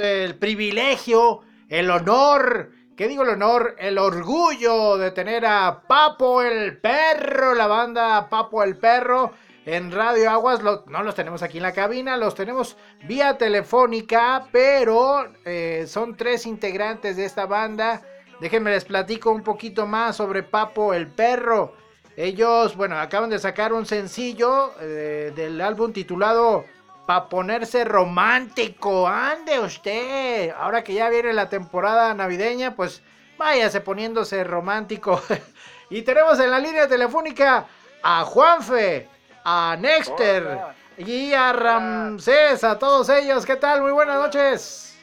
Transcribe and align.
el 0.00 0.36
privilegio, 0.36 1.40
el 1.68 1.90
honor, 1.90 2.70
¿qué 2.96 3.08
digo 3.08 3.24
el 3.24 3.30
honor? 3.30 3.76
El 3.78 3.98
orgullo 3.98 4.96
de 4.96 5.10
tener 5.10 5.44
a 5.44 5.82
Papo 5.86 6.40
el 6.40 6.78
Perro, 6.78 7.54
la 7.54 7.66
banda 7.66 8.26
Papo 8.30 8.62
el 8.62 8.78
Perro 8.78 9.32
en 9.66 9.92
Radio 9.92 10.30
Aguas. 10.30 10.62
no 10.62 11.02
los 11.02 11.14
tenemos 11.14 11.42
aquí 11.42 11.58
en 11.58 11.64
la 11.64 11.72
cabina, 11.72 12.16
los 12.16 12.34
tenemos 12.34 12.78
vía 13.06 13.36
telefónica, 13.36 14.48
pero 14.50 15.26
eh, 15.44 15.84
son 15.86 16.16
tres 16.16 16.46
integrantes 16.46 17.18
de 17.18 17.26
esta 17.26 17.44
banda. 17.44 18.00
Déjenme 18.40 18.70
les 18.70 18.86
platico 18.86 19.30
un 19.30 19.42
poquito 19.42 19.86
más 19.86 20.16
sobre 20.16 20.42
Papo 20.42 20.94
el 20.94 21.08
Perro. 21.08 21.74
Ellos, 22.16 22.76
bueno, 22.76 22.98
acaban 22.98 23.28
de 23.28 23.38
sacar 23.38 23.74
un 23.74 23.84
sencillo 23.84 24.72
eh, 24.80 25.32
del 25.36 25.60
álbum 25.60 25.92
titulado 25.92 26.64
para 27.06 27.28
ponerse 27.28 27.84
romántico. 27.84 29.06
Ande 29.06 29.60
usted. 29.60 30.50
Ahora 30.50 30.82
que 30.82 30.92
ya 30.94 31.08
viene 31.08 31.32
la 31.32 31.48
temporada 31.48 32.12
navideña, 32.12 32.74
pues 32.74 33.02
váyase 33.38 33.80
poniéndose 33.80 34.42
romántico. 34.44 35.22
y 35.90 36.02
tenemos 36.02 36.38
en 36.40 36.50
la 36.50 36.58
línea 36.58 36.88
telefónica 36.88 37.66
a 38.02 38.24
Juanfe, 38.24 39.08
a 39.44 39.76
Nexter 39.78 40.58
y 40.98 41.32
a 41.32 41.52
Ramsés, 41.52 42.64
a 42.64 42.78
todos 42.78 43.08
ellos. 43.08 43.46
¿Qué 43.46 43.56
tal? 43.56 43.82
Muy 43.82 43.92
buenas 43.92 44.16
noches. 44.16 44.98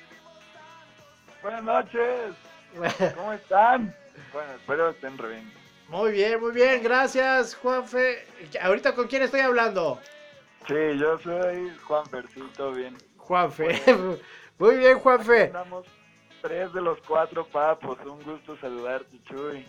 Buenas 1.42 1.64
noches. 1.64 2.34
¿Cómo 3.16 3.34
están? 3.34 3.96
Bueno, 4.34 4.52
espero 4.54 4.90
que 4.90 4.96
estén 4.96 5.18
re 5.18 5.30
bien. 5.30 5.54
Muy 5.90 6.12
bien, 6.12 6.40
muy 6.42 6.52
bien, 6.52 6.82
gracias 6.82 7.56
Juanfe. 7.56 8.26
Ahorita 8.62 8.96
con 8.96 9.08
quién 9.08 9.22
estoy 9.22 9.42
hablando. 9.42 10.00
Sí, 10.68 10.98
yo 10.98 11.18
soy 11.20 11.76
Juanfer, 11.86 12.26
sí, 12.34 12.42
todo 12.56 12.72
bien. 12.72 12.98
Juanfe, 13.18 13.82
muy 14.60 14.78
bien, 14.78 15.00
Juanfe. 15.00 15.46
Estamos 15.46 15.86
tres 16.42 16.74
de 16.74 16.82
los 16.82 17.00
cuatro 17.08 17.46
papos, 17.46 17.98
un 18.06 18.22
gusto 18.24 18.58
saludarte, 18.58 19.18
Chuy. 19.24 19.66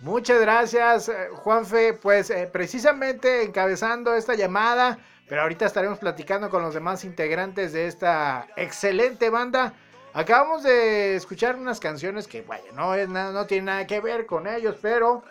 Muchas 0.00 0.40
gracias, 0.40 1.08
eh, 1.10 1.28
Juanfe. 1.32 1.94
Pues 1.94 2.30
eh, 2.30 2.48
precisamente 2.50 3.42
encabezando 3.42 4.14
esta 4.14 4.34
llamada, 4.34 4.98
pero 5.28 5.42
ahorita 5.42 5.66
estaremos 5.66 5.98
platicando 5.98 6.48
con 6.48 6.62
los 6.62 6.72
demás 6.72 7.04
integrantes 7.04 7.72
de 7.74 7.86
esta 7.86 8.48
excelente 8.56 9.28
banda. 9.28 9.74
Acabamos 10.14 10.62
de 10.62 11.16
escuchar 11.16 11.56
unas 11.56 11.80
canciones 11.80 12.26
que, 12.26 12.42
vaya, 12.42 12.72
no, 12.74 12.94
es, 12.94 13.08
no 13.08 13.46
tiene 13.46 13.66
nada 13.66 13.86
que 13.86 14.00
ver 14.00 14.26
con 14.26 14.46
ellos, 14.46 14.76
pero 14.80 15.22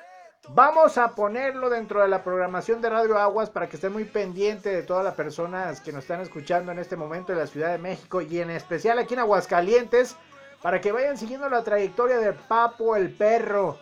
Vamos 0.48 0.98
a 0.98 1.14
ponerlo 1.16 1.70
dentro 1.70 2.02
de 2.02 2.08
la 2.08 2.24
programación 2.24 2.82
de 2.82 2.90
Radio 2.90 3.18
Aguas 3.18 3.50
para 3.50 3.68
que 3.68 3.76
estén 3.76 3.94
muy 3.94 4.06
pendiente 4.06 4.70
de 4.70 4.84
todas 4.84 5.04
las 5.04 5.14
personas 5.14 5.82
que 5.82 5.92
nos 5.92 6.04
están 6.04 6.22
escuchando 6.22 6.72
en 6.72 6.80
este 6.80 6.96
momento 6.96 7.34
en 7.34 7.40
la 7.40 7.48
Ciudad 7.48 7.72
de 7.72 7.78
México 7.78 8.22
y 8.22 8.40
en 8.40 8.50
especial 8.50 8.98
aquí 8.98 9.14
en 9.14 9.20
Aguascalientes 9.20 10.16
para 10.62 10.82
que 10.82 10.92
vayan 10.92 11.18
siguiendo 11.18 11.50
la 11.50 11.64
trayectoria 11.64 12.18
de 12.18 12.34
Papo 12.34 12.96
el 12.96 13.12
Perro. 13.12 13.78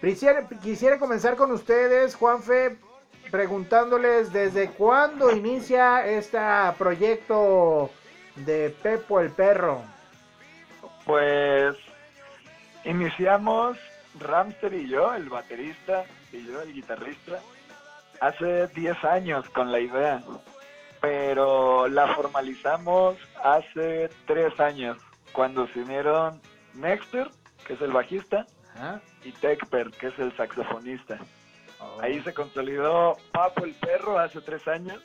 Quisiera, 0.00 0.48
quisiera 0.62 0.98
comenzar 0.98 1.36
con 1.36 1.50
ustedes, 1.50 2.14
Juanfe, 2.14 2.78
preguntándoles 3.30 4.32
desde 4.32 4.70
cuándo 4.70 5.30
inicia 5.30 6.06
este 6.06 6.38
proyecto 6.78 7.90
de 8.36 8.74
Pepo 8.82 9.20
el 9.20 9.30
Perro. 9.30 9.82
Pues 11.04 11.76
iniciamos 12.84 13.76
Ramster 14.18 14.74
y 14.74 14.88
yo, 14.88 15.14
el 15.14 15.28
baterista, 15.28 16.04
y 16.32 16.44
yo, 16.46 16.60
el 16.62 16.72
guitarrista, 16.72 17.40
hace 18.20 18.66
10 18.68 19.04
años 19.04 19.48
con 19.50 19.70
la 19.70 19.80
idea, 19.80 20.22
pero 21.00 21.88
la 21.88 22.14
formalizamos 22.14 23.16
hace 23.42 24.10
3 24.26 24.60
años, 24.60 24.98
cuando 25.32 25.66
se 25.68 25.80
unieron 25.80 26.40
Nexter, 26.74 27.30
que 27.66 27.74
es 27.74 27.80
el 27.80 27.92
bajista, 27.92 28.46
y 29.24 29.32
Tekper, 29.32 29.90
que 29.90 30.08
es 30.08 30.18
el 30.18 30.34
saxofonista. 30.36 31.18
Oh. 31.80 32.00
Ahí 32.00 32.22
se 32.22 32.32
consolidó 32.32 33.16
Papo 33.32 33.64
el 33.64 33.74
Perro 33.74 34.18
hace 34.18 34.40
3 34.40 34.68
años 34.68 35.02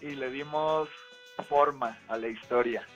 y 0.00 0.10
le 0.10 0.30
dimos 0.30 0.88
forma 1.48 1.98
a 2.08 2.16
la 2.16 2.28
historia. 2.28 2.86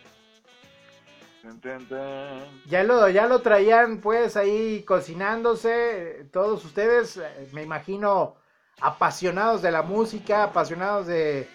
Ya 2.67 2.83
lo, 2.83 3.09
ya 3.09 3.27
lo 3.27 3.41
traían 3.41 4.01
pues 4.01 4.37
ahí 4.37 4.83
cocinándose, 4.83 6.27
todos 6.33 6.65
ustedes, 6.65 7.17
eh, 7.17 7.49
me 7.53 7.63
imagino, 7.63 8.37
apasionados 8.81 9.63
de 9.63 9.71
la 9.71 9.83
música, 9.83 10.45
apasionados 10.45 11.07
de 11.07 11.49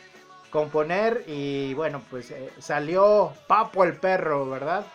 componer 0.50 1.24
y 1.28 1.74
bueno, 1.74 2.02
pues 2.10 2.32
eh, 2.32 2.52
salió 2.60 3.34
Papo 3.48 3.84
el 3.84 3.96
Perro, 3.96 4.50
¿verdad? 4.50 4.86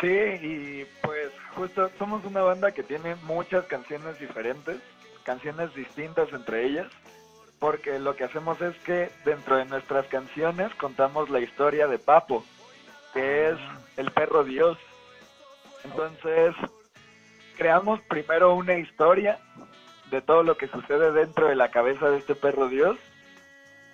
Sí, 0.00 0.08
y 0.08 0.86
pues 1.02 1.30
justo 1.56 1.90
somos 1.98 2.24
una 2.24 2.42
banda 2.42 2.72
que 2.72 2.82
tiene 2.82 3.14
muchas 3.24 3.64
canciones 3.66 4.18
diferentes, 4.18 4.78
canciones 5.24 5.74
distintas 5.74 6.32
entre 6.32 6.64
ellas, 6.66 6.86
porque 7.58 7.98
lo 7.98 8.16
que 8.16 8.24
hacemos 8.24 8.60
es 8.60 8.76
que 8.84 9.10
dentro 9.24 9.56
de 9.56 9.64
nuestras 9.66 10.06
canciones 10.06 10.74
contamos 10.76 11.30
la 11.30 11.40
historia 11.40 11.86
de 11.86 11.98
Papo 11.98 12.44
que 13.12 13.50
es 13.50 13.58
el 13.96 14.10
perro 14.10 14.44
Dios. 14.44 14.78
Entonces, 15.84 16.54
creamos 17.56 18.00
primero 18.02 18.54
una 18.54 18.74
historia 18.74 19.38
de 20.10 20.20
todo 20.20 20.42
lo 20.42 20.56
que 20.56 20.68
sucede 20.68 21.12
dentro 21.12 21.48
de 21.48 21.56
la 21.56 21.70
cabeza 21.70 22.10
de 22.10 22.18
este 22.18 22.34
perro 22.34 22.68
Dios 22.68 22.98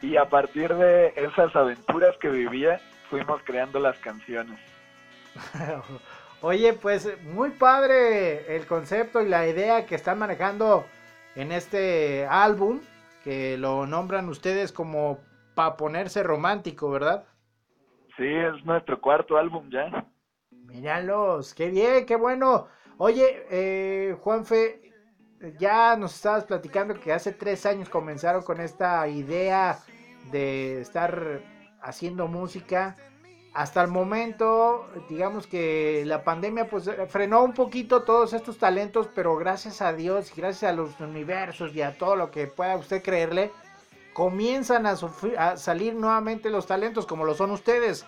y 0.02 0.16
a 0.16 0.26
partir 0.26 0.74
de 0.74 1.12
esas 1.16 1.54
aventuras 1.54 2.16
que 2.18 2.28
vivía 2.28 2.80
fuimos 3.08 3.40
creando 3.44 3.78
las 3.78 3.98
canciones. 3.98 4.58
Oye, 6.40 6.72
pues 6.72 7.08
muy 7.24 7.50
padre 7.50 8.56
el 8.56 8.66
concepto 8.66 9.20
y 9.20 9.28
la 9.28 9.46
idea 9.48 9.86
que 9.86 9.94
están 9.94 10.18
manejando 10.18 10.86
en 11.34 11.52
este 11.52 12.26
álbum, 12.26 12.80
que 13.24 13.56
lo 13.56 13.86
nombran 13.86 14.28
ustedes 14.28 14.72
como 14.72 15.18
para 15.54 15.76
ponerse 15.76 16.22
romántico, 16.22 16.90
¿verdad? 16.90 17.24
Sí, 18.18 18.26
es 18.26 18.64
nuestro 18.64 19.00
cuarto 19.00 19.38
álbum 19.38 19.70
ya. 19.70 20.04
Míralos, 20.50 21.54
qué 21.54 21.70
bien, 21.70 22.04
qué 22.04 22.16
bueno. 22.16 22.66
Oye, 22.96 23.46
eh, 23.48 24.16
Juanfe, 24.20 24.92
ya 25.56 25.96
nos 25.96 26.16
estabas 26.16 26.44
platicando 26.44 26.94
que 26.98 27.12
hace 27.12 27.32
tres 27.32 27.64
años 27.64 27.88
comenzaron 27.88 28.42
con 28.42 28.60
esta 28.60 29.06
idea 29.06 29.78
de 30.32 30.80
estar 30.80 31.40
haciendo 31.80 32.26
música. 32.26 32.96
Hasta 33.54 33.82
el 33.82 33.88
momento, 33.88 34.88
digamos 35.08 35.46
que 35.46 36.02
la 36.04 36.24
pandemia 36.24 36.68
pues 36.68 36.90
frenó 37.08 37.44
un 37.44 37.54
poquito 37.54 38.02
todos 38.02 38.32
estos 38.32 38.58
talentos, 38.58 39.08
pero 39.14 39.36
gracias 39.36 39.80
a 39.80 39.92
Dios 39.92 40.32
y 40.36 40.40
gracias 40.40 40.72
a 40.72 40.74
los 40.74 40.98
universos 40.98 41.74
y 41.74 41.82
a 41.82 41.96
todo 41.96 42.16
lo 42.16 42.32
que 42.32 42.48
pueda 42.48 42.76
usted 42.76 43.00
creerle, 43.00 43.52
comienzan 44.18 44.84
a, 44.84 44.96
a 45.38 45.56
salir 45.56 45.94
nuevamente 45.94 46.50
los 46.50 46.66
talentos 46.66 47.06
como 47.06 47.24
lo 47.24 47.34
son 47.34 47.52
ustedes. 47.52 48.04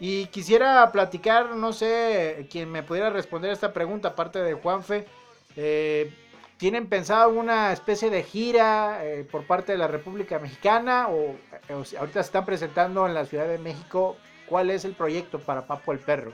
Y 0.00 0.26
quisiera 0.26 0.90
platicar, 0.90 1.54
no 1.54 1.72
sé, 1.72 2.48
quien 2.50 2.72
me 2.72 2.82
pudiera 2.82 3.08
responder 3.08 3.52
esta 3.52 3.72
pregunta, 3.72 4.08
aparte 4.08 4.42
de 4.42 4.54
Juanfe. 4.54 5.06
Eh, 5.54 6.12
¿Tienen 6.56 6.88
pensado 6.88 7.30
una 7.30 7.72
especie 7.72 8.10
de 8.10 8.24
gira 8.24 9.04
eh, 9.04 9.24
por 9.30 9.46
parte 9.46 9.70
de 9.70 9.78
la 9.78 9.86
República 9.86 10.40
Mexicana 10.40 11.06
o, 11.08 11.36
ahorita 11.70 12.14
se 12.14 12.26
están 12.26 12.44
presentando 12.44 13.06
en 13.06 13.14
la 13.14 13.24
Ciudad 13.24 13.46
de 13.46 13.58
México? 13.58 14.16
¿Cuál 14.48 14.70
es 14.70 14.84
el 14.84 14.94
proyecto 14.94 15.38
para 15.38 15.68
Papo 15.68 15.92
el 15.92 16.00
Perro? 16.00 16.32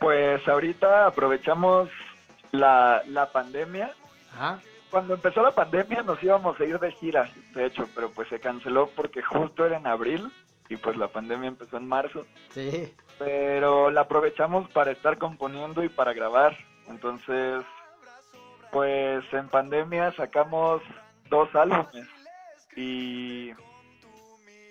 Pues 0.00 0.46
ahorita 0.46 1.06
aprovechamos 1.06 1.88
la, 2.52 3.02
la 3.06 3.32
pandemia 3.32 3.94
Ajá 4.34 4.60
cuando 4.96 5.12
empezó 5.12 5.42
la 5.42 5.50
pandemia 5.50 6.02
nos 6.04 6.22
íbamos 6.22 6.58
a 6.58 6.64
ir 6.64 6.78
de 6.78 6.90
gira, 6.90 7.30
de 7.52 7.66
hecho, 7.66 7.86
pero 7.94 8.10
pues 8.12 8.30
se 8.30 8.40
canceló 8.40 8.88
porque 8.96 9.20
justo 9.20 9.66
era 9.66 9.76
en 9.76 9.86
abril 9.86 10.32
y 10.70 10.78
pues 10.78 10.96
la 10.96 11.08
pandemia 11.08 11.48
empezó 11.48 11.76
en 11.76 11.86
marzo. 11.86 12.24
Sí. 12.48 12.94
Pero 13.18 13.90
la 13.90 14.00
aprovechamos 14.00 14.70
para 14.70 14.92
estar 14.92 15.18
componiendo 15.18 15.84
y 15.84 15.90
para 15.90 16.14
grabar. 16.14 16.56
Entonces, 16.88 17.62
pues 18.72 19.22
en 19.34 19.50
pandemia 19.50 20.12
sacamos 20.12 20.80
dos 21.28 21.54
álbumes 21.54 22.08
y, 22.74 23.50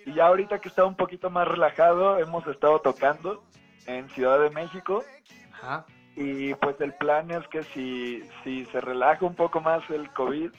y 0.06 0.12
ya 0.12 0.26
ahorita 0.26 0.58
que 0.58 0.70
está 0.70 0.84
un 0.84 0.96
poquito 0.96 1.30
más 1.30 1.46
relajado 1.46 2.18
hemos 2.18 2.44
estado 2.48 2.80
tocando 2.80 3.44
en 3.86 4.08
Ciudad 4.08 4.40
de 4.40 4.50
México. 4.50 5.04
Ajá 5.52 5.86
y 6.16 6.54
pues 6.54 6.80
el 6.80 6.94
plan 6.94 7.30
es 7.30 7.46
que 7.48 7.62
si, 7.62 8.22
si 8.42 8.64
se 8.66 8.80
relaja 8.80 9.24
un 9.26 9.34
poco 9.34 9.60
más 9.60 9.88
el 9.90 10.10
COVID 10.12 10.50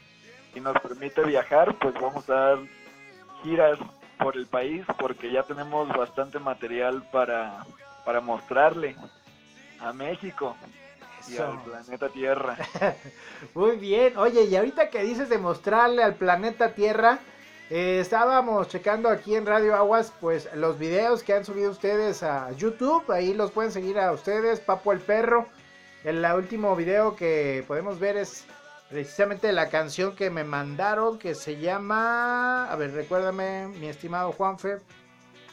y 0.53 0.59
nos 0.59 0.79
permite 0.79 1.23
viajar, 1.23 1.75
pues 1.79 1.95
vamos 1.95 2.29
a 2.29 2.33
dar 2.33 2.57
giras 3.43 3.79
por 4.19 4.37
el 4.37 4.45
país 4.45 4.85
porque 4.99 5.31
ya 5.31 5.43
tenemos 5.43 5.89
bastante 5.89 6.37
material 6.37 7.03
para, 7.11 7.65
para 8.05 8.21
mostrarle 8.21 8.95
a 9.79 9.93
México 9.93 10.55
y 11.27 11.37
al 11.37 11.61
planeta 11.63 12.09
Tierra. 12.09 12.57
Muy 13.55 13.77
bien, 13.77 14.15
oye, 14.17 14.43
y 14.43 14.55
ahorita 14.55 14.91
que 14.91 15.03
dices 15.03 15.27
de 15.27 15.39
mostrarle 15.39 16.03
al 16.03 16.15
planeta 16.15 16.73
Tierra, 16.73 17.19
eh, 17.69 17.99
estábamos 17.99 18.69
checando 18.69 19.09
aquí 19.09 19.35
en 19.35 19.45
Radio 19.45 19.75
Aguas, 19.75 20.13
pues 20.21 20.49
los 20.55 20.79
videos 20.79 21.23
que 21.23 21.33
han 21.33 21.43
subido 21.43 21.71
ustedes 21.71 22.23
a 22.23 22.51
YouTube, 22.53 23.11
ahí 23.11 23.33
los 23.33 23.51
pueden 23.51 23.71
seguir 23.71 23.99
a 23.99 24.11
ustedes, 24.11 24.59
Papo 24.59 24.93
el 24.93 24.99
Perro. 24.99 25.47
El 26.03 26.23
último 26.23 26.75
video 26.75 27.15
que 27.15 27.65
podemos 27.67 27.99
ver 27.99 28.15
es 28.15 28.45
precisamente 28.89 29.51
la 29.51 29.69
canción 29.69 30.15
que 30.15 30.29
me 30.29 30.43
mandaron 30.43 31.19
que 31.19 31.35
se 31.35 31.59
llama, 31.59 32.71
a 32.71 32.75
ver, 32.77 32.93
recuérdame, 32.93 33.67
mi 33.67 33.87
estimado 33.87 34.31
Juanfe. 34.31 34.77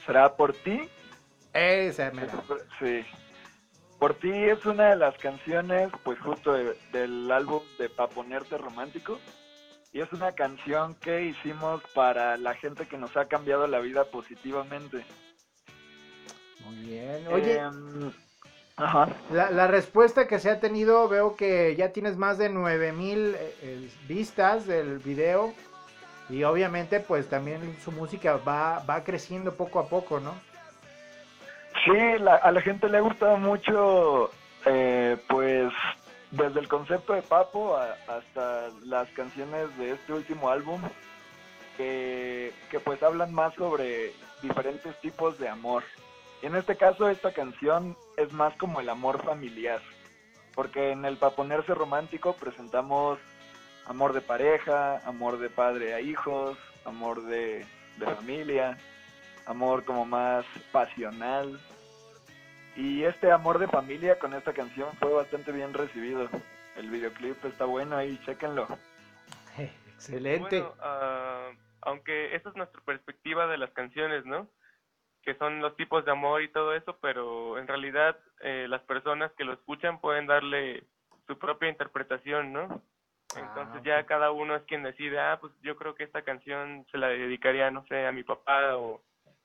¿Será 0.06 0.36
por 0.36 0.52
ti? 0.52 0.88
Esa, 1.52 2.12
Sí. 2.78 3.04
Por 3.98 4.14
ti 4.14 4.30
es 4.30 4.64
una 4.66 4.90
de 4.90 4.96
las 4.96 5.16
canciones, 5.18 5.90
pues 6.02 6.18
justo 6.20 6.52
del 6.92 7.30
álbum 7.30 7.62
de 7.78 7.88
Pa' 7.88 8.08
Ponerte 8.08 8.58
Romántico. 8.58 9.18
Y 9.94 10.00
es 10.00 10.12
una 10.12 10.32
canción 10.32 10.96
que 10.96 11.22
hicimos 11.22 11.80
para 11.94 12.36
la 12.36 12.54
gente 12.54 12.84
que 12.86 12.98
nos 12.98 13.16
ha 13.16 13.26
cambiado 13.26 13.68
la 13.68 13.78
vida 13.78 14.04
positivamente. 14.04 15.04
Muy 16.64 16.76
bien. 16.84 17.28
Oye, 17.28 17.58
em, 17.58 18.12
ajá. 18.74 19.08
La, 19.30 19.68
respuesta 19.68 20.26
que 20.26 20.40
se 20.40 20.50
ha 20.50 20.58
tenido, 20.58 21.08
veo 21.08 21.36
que 21.36 21.76
ya 21.76 21.92
tienes 21.92 22.16
más 22.16 22.38
de 22.38 22.48
9000 22.48 23.36
eh, 23.36 23.56
eh, 23.62 23.90
vistas 24.08 24.66
del 24.66 24.98
video. 24.98 25.54
Y 26.28 26.42
obviamente, 26.42 26.98
pues 26.98 27.28
también 27.28 27.76
su 27.84 27.92
música 27.92 28.38
va, 28.38 28.80
va 28.80 29.04
creciendo 29.04 29.54
poco 29.54 29.78
a 29.78 29.88
poco, 29.88 30.18
¿no? 30.18 30.34
Sí, 31.84 31.96
a 32.42 32.50
la 32.50 32.60
gente 32.62 32.88
le 32.88 32.98
ha 32.98 33.00
gustado 33.00 33.36
mucho, 33.36 34.32
eh, 34.66 35.18
pues 35.28 35.72
desde 36.36 36.60
el 36.60 36.68
concepto 36.68 37.12
de 37.12 37.22
Papo 37.22 37.76
hasta 37.76 38.68
las 38.84 39.08
canciones 39.10 39.76
de 39.78 39.92
este 39.92 40.12
último 40.12 40.50
álbum, 40.50 40.80
que, 41.76 42.52
pues 42.84 43.02
hablan 43.02 43.32
más 43.32 43.54
sobre 43.54 44.12
diferentes 44.42 45.00
tipos 45.00 45.38
de 45.38 45.48
amor. 45.48 45.84
Y 46.42 46.46
en 46.46 46.56
este 46.56 46.76
caso 46.76 47.08
esta 47.08 47.32
canción 47.32 47.96
es 48.16 48.32
más 48.32 48.54
como 48.56 48.80
el 48.80 48.88
amor 48.88 49.22
familiar, 49.24 49.80
porque 50.54 50.90
en 50.90 51.04
el 51.04 51.16
Paponerse 51.16 51.72
Romántico 51.72 52.34
presentamos 52.34 53.18
amor 53.86 54.12
de 54.12 54.20
pareja, 54.20 54.98
amor 55.06 55.38
de 55.38 55.50
padre 55.50 55.94
a 55.94 56.00
hijos, 56.00 56.58
amor 56.84 57.22
de, 57.24 57.64
de 57.98 58.06
familia, 58.06 58.76
amor 59.46 59.84
como 59.84 60.04
más 60.04 60.44
pasional, 60.72 61.60
y 62.76 63.04
este 63.04 63.30
amor 63.30 63.58
de 63.58 63.68
familia 63.68 64.18
con 64.18 64.34
esta 64.34 64.52
canción 64.52 64.92
fue 64.94 65.12
bastante 65.12 65.52
bien 65.52 65.72
recibido. 65.72 66.28
El 66.76 66.90
videoclip 66.90 67.44
está 67.44 67.66
bueno 67.66 67.96
ahí, 67.96 68.18
chéquenlo. 68.24 68.66
Excelente. 69.94 70.64
Ah, 70.80 71.50
aunque 71.82 72.34
esa 72.34 72.48
es 72.48 72.56
nuestra 72.56 72.80
perspectiva 72.82 73.46
de 73.46 73.58
las 73.58 73.70
canciones, 73.70 74.24
¿no? 74.24 74.48
Que 75.22 75.34
son 75.36 75.60
los 75.60 75.76
tipos 75.76 76.04
de 76.04 76.10
amor 76.10 76.42
y 76.42 76.48
todo 76.48 76.74
eso, 76.74 76.98
pero 77.00 77.58
en 77.58 77.68
realidad 77.68 78.18
eh, 78.40 78.66
las 78.68 78.82
personas 78.82 79.32
que 79.32 79.44
lo 79.44 79.52
escuchan 79.52 80.00
pueden 80.00 80.26
darle 80.26 80.84
su 81.26 81.38
propia 81.38 81.68
interpretación, 81.68 82.52
¿no? 82.52 82.82
Entonces 83.36 83.80
ah, 83.80 83.82
ya 83.84 84.06
cada 84.06 84.32
uno 84.32 84.56
es 84.56 84.62
quien 84.64 84.82
decide, 84.82 85.18
ah, 85.20 85.38
pues 85.40 85.52
yo 85.62 85.76
creo 85.76 85.94
que 85.94 86.04
esta 86.04 86.22
canción 86.22 86.86
se 86.90 86.98
la 86.98 87.08
dedicaría, 87.08 87.70
no 87.70 87.84
sé, 87.86 88.06
a 88.06 88.12
mi 88.12 88.22
papá 88.22 88.76
o, 88.76 89.00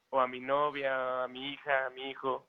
o 0.09 0.19
a 0.19 0.27
mi 0.27 0.39
novia, 0.39 1.23
a 1.23 1.27
mi 1.27 1.53
hija, 1.53 1.85
a 1.85 1.89
mi 1.91 2.09
hijo 2.09 2.48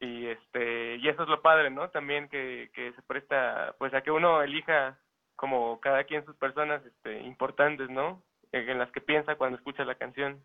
y 0.00 0.26
este 0.26 0.96
y 0.96 1.08
eso 1.08 1.22
es 1.22 1.28
lo 1.28 1.42
padre 1.42 1.70
no 1.70 1.90
también 1.90 2.28
que, 2.28 2.70
que 2.72 2.92
se 2.92 3.02
presta 3.02 3.74
pues 3.78 3.92
a 3.94 4.02
que 4.02 4.10
uno 4.10 4.42
elija 4.42 4.98
como 5.34 5.80
cada 5.80 6.04
quien 6.04 6.24
sus 6.24 6.36
personas 6.36 6.84
este 6.86 7.20
importantes 7.22 7.90
no 7.90 8.22
en 8.52 8.78
las 8.78 8.90
que 8.92 9.00
piensa 9.00 9.36
cuando 9.36 9.58
escucha 9.58 9.84
la 9.84 9.96
canción. 9.96 10.42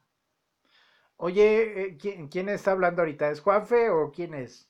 Oye 1.18 1.84
eh, 1.84 1.98
¿quién, 2.00 2.28
quién 2.28 2.50
está 2.50 2.72
hablando 2.72 3.02
ahorita 3.02 3.30
es 3.30 3.42
Juanfe 3.42 3.90
o 3.90 4.12
quién 4.12 4.34
es 4.34 4.70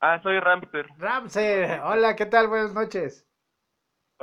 ah 0.00 0.20
soy 0.22 0.38
Ramser 0.38 0.86
Ramser 0.98 1.80
hola 1.82 2.14
qué 2.14 2.26
tal 2.26 2.48
buenas 2.48 2.74
noches 2.74 3.26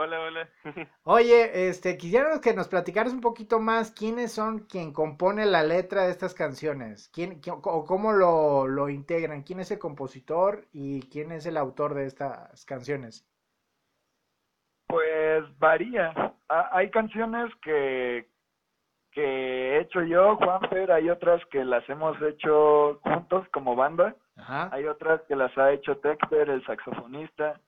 Hola, 0.02 0.20
hola. 0.20 0.50
Oye, 1.04 1.70
este, 1.70 1.96
quisiera 1.96 2.42
que 2.42 2.56
nos 2.56 2.68
platicaras 2.68 3.14
un 3.14 3.22
poquito 3.22 3.60
más 3.60 3.92
quiénes 3.92 4.32
son 4.32 4.66
quien 4.66 4.94
compone 4.94 5.46
la 5.46 5.62
letra 5.62 6.06
de 6.06 6.10
estas 6.10 6.34
canciones, 6.34 7.12
quién, 7.14 7.40
o 7.48 7.86
cómo 7.86 8.12
lo, 8.12 8.68
lo, 8.68 8.90
integran, 8.90 9.44
quién 9.44 9.60
es 9.60 9.70
el 9.70 9.78
compositor 9.78 10.66
y 10.74 11.08
quién 11.12 11.32
es 11.32 11.46
el 11.46 11.56
autor 11.56 11.94
de 11.94 12.08
estas 12.08 12.66
canciones. 12.66 13.30
Pues 14.88 15.44
varía. 15.60 16.34
hay 16.48 16.90
canciones 16.90 17.54
que, 17.62 18.28
que 19.12 19.22
he 19.22 19.82
hecho 19.82 20.02
yo, 20.02 20.36
Juanfer, 20.38 20.92
hay 20.92 21.12
otras 21.12 21.46
que 21.52 21.64
las 21.64 21.88
hemos 21.88 22.20
hecho 22.24 23.00
juntos 23.04 23.48
como 23.54 23.76
banda, 23.76 24.16
hay 24.72 24.86
otras 24.86 25.22
que 25.28 25.36
las 25.36 25.56
ha 25.60 25.72
hecho 25.72 25.98
Texter, 25.98 26.50
el 26.50 26.66
saxofonista 26.66 27.62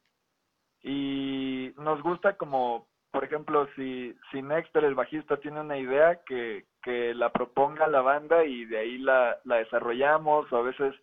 nos 1.84 2.02
gusta 2.02 2.38
como, 2.38 2.88
por 3.12 3.24
ejemplo, 3.24 3.68
si, 3.76 4.16
si 4.32 4.42
Nexter, 4.42 4.84
el 4.84 4.96
bajista, 4.96 5.38
tiene 5.38 5.62
una 5.62 5.78
idea 5.78 6.22
que, 6.26 6.66
que 6.82 7.14
la 7.14 7.32
proponga 7.32 7.88
la 7.88 8.02
banda 8.02 8.44
y 8.46 8.66
de 8.66 8.80
ahí 8.80 8.98
la, 8.98 9.38
la 9.44 9.58
desarrollamos 9.58 10.52
o 10.52 10.58
a 10.58 10.62
veces 10.62 10.96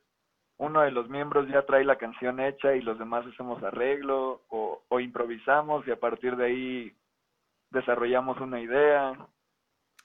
uno 0.58 0.82
de 0.82 0.90
los 0.90 1.08
miembros 1.08 1.48
ya 1.48 1.62
trae 1.62 1.84
la 1.84 1.96
canción 1.96 2.38
hecha 2.38 2.74
y 2.74 2.82
los 2.82 2.98
demás 2.98 3.24
hacemos 3.26 3.62
arreglo 3.62 4.42
o, 4.48 4.82
o 4.88 5.00
improvisamos 5.00 5.86
y 5.86 5.90
a 5.90 5.98
partir 5.98 6.36
de 6.36 6.44
ahí 6.44 6.92
desarrollamos 7.70 8.38
una 8.40 8.60
idea. 8.60 9.14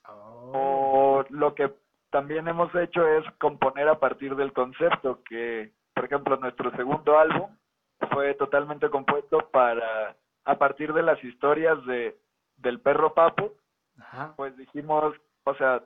Oh. 0.08 0.52
O 0.54 1.26
lo 1.30 1.56
que 1.56 1.74
también 2.10 2.48
hemos 2.48 2.74
hecho 2.76 3.06
es 3.06 3.26
componer 3.38 3.90
a 3.90 4.00
partir 4.00 4.36
del 4.36 4.54
concepto, 4.54 5.22
que 5.28 5.72
por 5.94 6.06
ejemplo 6.06 6.38
nuestro 6.38 6.72
segundo 6.72 7.20
álbum 7.20 7.50
fue 8.12 8.34
totalmente 8.36 8.90
compuesto 8.90 9.50
para, 9.52 10.16
a 10.46 10.58
partir 10.58 10.94
de 10.94 11.04
las 11.04 11.22
historias 11.24 11.84
de, 11.86 12.18
del 12.58 12.80
perro 12.80 13.14
Papo, 13.14 13.54
pues 14.36 14.56
dijimos, 14.58 15.16
o 15.44 15.56
sea, 15.56 15.84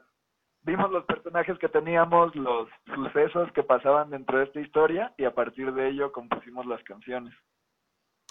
vimos 0.62 0.92
los 0.92 1.06
personajes 1.06 1.58
que 1.60 1.70
teníamos, 1.70 2.36
los 2.36 2.70
sucesos 2.94 3.52
que 3.54 3.64
pasaban 3.64 4.10
dentro 4.10 4.38
de 4.38 4.46
esta 4.46 4.60
historia 4.60 5.14
y 5.18 5.26
a 5.26 5.34
partir 5.34 5.74
de 5.74 5.90
ello 5.90 6.12
compusimos 6.12 6.66
las 6.66 6.84
canciones. 6.84 7.34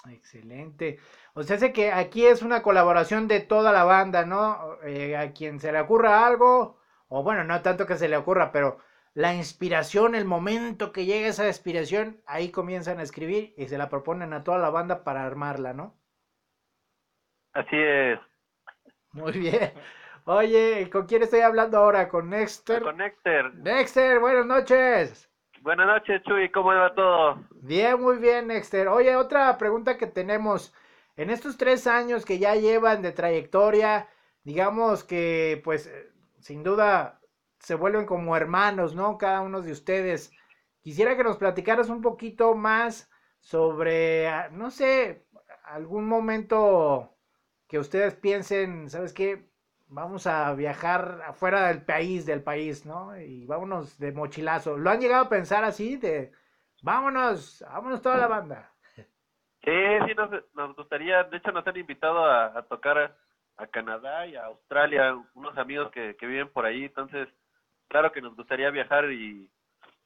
Excelente. 0.08 1.00
O 1.34 1.42
sea, 1.42 1.58
sé 1.58 1.72
que 1.72 1.90
aquí 1.90 2.24
es 2.24 2.42
una 2.42 2.62
colaboración 2.62 3.26
de 3.26 3.40
toda 3.40 3.72
la 3.72 3.84
banda, 3.84 4.24
¿no? 4.24 4.76
Eh, 4.84 5.16
a 5.16 5.32
quien 5.32 5.58
se 5.58 5.72
le 5.72 5.80
ocurra 5.80 6.26
algo, 6.26 6.78
o 7.08 7.22
bueno, 7.22 7.42
no 7.42 7.60
tanto 7.62 7.86
que 7.86 7.96
se 7.96 8.08
le 8.08 8.16
ocurra, 8.16 8.52
pero 8.52 8.78
la 9.14 9.34
inspiración, 9.34 10.14
el 10.14 10.24
momento 10.24 10.92
que 10.92 11.04
llega 11.04 11.26
esa 11.26 11.48
inspiración, 11.48 12.22
ahí 12.26 12.50
comienzan 12.50 13.00
a 13.00 13.02
escribir 13.02 13.54
y 13.56 13.66
se 13.66 13.78
la 13.78 13.88
proponen 13.88 14.32
a 14.32 14.44
toda 14.44 14.58
la 14.58 14.70
banda 14.70 15.02
para 15.02 15.26
armarla, 15.26 15.72
¿no? 15.72 15.97
Así 17.52 17.76
es. 17.76 18.18
Muy 19.12 19.32
bien. 19.32 19.72
Oye, 20.24 20.90
¿con 20.90 21.06
quién 21.06 21.22
estoy 21.22 21.40
hablando 21.40 21.78
ahora? 21.78 22.08
¿Con 22.08 22.28
Nexter? 22.28 22.82
Con 22.82 22.98
Nexter. 22.98 23.54
Nexter, 23.54 24.20
buenas 24.20 24.46
noches. 24.46 25.30
Buenas 25.62 25.86
noches, 25.86 26.22
Chuy, 26.24 26.50
¿cómo 26.50 26.68
va 26.68 26.94
todo? 26.94 27.42
Bien, 27.62 28.00
muy 28.00 28.18
bien, 28.18 28.46
Nexter. 28.46 28.88
Oye, 28.88 29.16
otra 29.16 29.56
pregunta 29.58 29.96
que 29.96 30.06
tenemos. 30.06 30.74
En 31.16 31.30
estos 31.30 31.56
tres 31.56 31.86
años 31.86 32.24
que 32.24 32.38
ya 32.38 32.54
llevan 32.54 33.02
de 33.02 33.12
trayectoria, 33.12 34.08
digamos 34.44 35.02
que, 35.02 35.60
pues, 35.64 35.90
sin 36.40 36.62
duda, 36.62 37.20
se 37.58 37.74
vuelven 37.74 38.06
como 38.06 38.36
hermanos, 38.36 38.94
¿no? 38.94 39.18
Cada 39.18 39.40
uno 39.40 39.62
de 39.62 39.72
ustedes. 39.72 40.30
Quisiera 40.80 41.16
que 41.16 41.24
nos 41.24 41.38
platicaras 41.38 41.88
un 41.88 42.02
poquito 42.02 42.54
más 42.54 43.10
sobre, 43.40 44.28
ah, 44.28 44.48
no 44.52 44.70
sé, 44.70 45.26
algún 45.64 46.06
momento 46.06 47.17
que 47.68 47.78
ustedes 47.78 48.14
piensen, 48.14 48.88
¿sabes 48.88 49.12
qué? 49.12 49.46
Vamos 49.88 50.26
a 50.26 50.54
viajar 50.54 51.22
afuera 51.26 51.68
del 51.68 51.82
país, 51.82 52.26
del 52.26 52.42
país, 52.42 52.84
¿no? 52.84 53.18
Y 53.18 53.46
vámonos 53.46 53.98
de 53.98 54.12
mochilazo. 54.12 54.76
¿Lo 54.76 54.90
han 54.90 55.00
llegado 55.00 55.24
a 55.24 55.28
pensar 55.28 55.64
así? 55.64 55.96
De, 55.96 56.32
vámonos, 56.82 57.64
vámonos 57.70 58.02
toda 58.02 58.16
la 58.16 58.26
banda. 58.26 58.72
Sí, 58.94 59.74
sí, 60.06 60.14
nos, 60.54 60.76
gustaría, 60.76 61.24
de 61.24 61.36
hecho 61.36 61.52
nos 61.52 61.66
han 61.66 61.76
invitado 61.76 62.24
a, 62.24 62.62
tocar 62.62 63.16
a, 63.56 63.66
Canadá 63.66 64.26
y 64.26 64.36
a 64.36 64.46
Australia, 64.46 65.16
unos 65.34 65.58
amigos 65.58 65.90
que, 65.90 66.16
que 66.16 66.26
viven 66.26 66.48
por 66.48 66.64
ahí, 66.64 66.84
entonces 66.84 67.28
claro 67.88 68.12
que 68.12 68.22
nos 68.22 68.36
gustaría 68.36 68.70
viajar 68.70 69.10
y, 69.10 69.50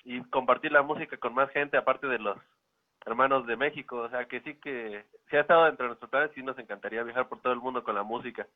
y 0.05 0.23
compartir 0.31 0.73
la 0.73 0.83
música 0.83 1.17
con 1.19 1.35
más 1.35 1.51
gente 1.51 1.77
aparte 1.77 2.07
de 2.07 2.19
los 2.19 2.39
hermanos 3.05 3.47
de 3.47 3.57
México, 3.57 3.99
o 3.99 4.09
sea 4.09 4.27
que 4.27 4.41
sí 4.41 4.55
que 4.55 5.05
si 5.29 5.37
ha 5.37 5.41
estado 5.41 5.65
dentro 5.65 5.85
de 5.85 5.89
nuestros 5.89 6.11
planes 6.11 6.31
sí 6.35 6.43
nos 6.43 6.59
encantaría 6.59 7.03
viajar 7.03 7.29
por 7.29 7.41
todo 7.41 7.53
el 7.53 7.61
mundo 7.61 7.83
con 7.83 7.95
la 7.95 8.03
música. 8.03 8.47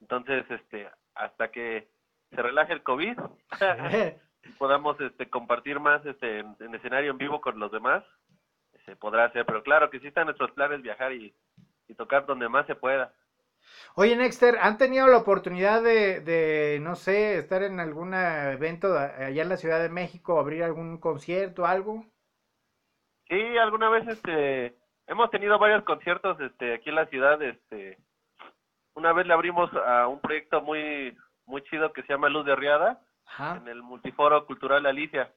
Entonces, 0.00 0.44
este, 0.50 0.88
hasta 1.14 1.50
que 1.50 1.88
se 2.30 2.42
relaje 2.42 2.72
el 2.72 2.82
COVID, 2.82 3.18
podamos 4.58 4.98
este 5.00 5.28
compartir 5.28 5.80
más 5.80 6.04
este 6.06 6.40
en, 6.40 6.74
escenario 6.74 7.10
en 7.10 7.18
vivo 7.18 7.40
con 7.40 7.58
los 7.58 7.70
demás, 7.70 8.04
se 8.86 8.96
podrá 8.96 9.26
hacer, 9.26 9.44
pero 9.44 9.62
claro 9.62 9.90
que 9.90 10.00
sí 10.00 10.06
están 10.06 10.26
nuestros 10.26 10.52
planes 10.52 10.82
viajar 10.82 11.12
y, 11.12 11.34
y 11.88 11.94
tocar 11.94 12.24
donde 12.24 12.48
más 12.48 12.66
se 12.66 12.74
pueda. 12.74 13.12
Oye, 13.94 14.16
Nexter, 14.16 14.56
¿han 14.58 14.78
tenido 14.78 15.06
la 15.06 15.18
oportunidad 15.18 15.82
de, 15.82 16.20
de, 16.20 16.78
no 16.80 16.96
sé, 16.96 17.36
estar 17.36 17.62
en 17.62 17.78
algún 17.78 18.14
evento 18.14 18.96
allá 18.96 19.42
en 19.42 19.48
la 19.48 19.58
Ciudad 19.58 19.80
de 19.82 19.90
México, 19.90 20.38
abrir 20.38 20.62
algún 20.62 20.98
concierto, 20.98 21.66
algo? 21.66 22.06
Sí, 23.30 23.56
alguna 23.58 23.88
vez 23.88 24.08
este 24.08 24.74
hemos 25.06 25.30
tenido 25.30 25.56
varios 25.56 25.84
conciertos 25.84 26.38
este 26.40 26.74
aquí 26.74 26.88
en 26.88 26.96
la 26.96 27.06
ciudad, 27.06 27.40
este 27.40 27.96
una 28.94 29.12
vez 29.12 29.24
le 29.24 29.32
abrimos 29.32 29.72
a 29.86 30.08
un 30.08 30.20
proyecto 30.20 30.60
muy 30.60 31.16
muy 31.46 31.62
chido 31.62 31.92
que 31.92 32.02
se 32.02 32.08
llama 32.12 32.28
Luz 32.28 32.44
de 32.44 32.56
Riada 32.56 33.00
en 33.38 33.68
el 33.68 33.82
Multiforo 33.82 34.44
Cultural 34.46 34.84
Alicia. 34.84 35.32